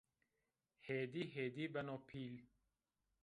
[0.87, 2.35] Hêdî-hêdî beno pîl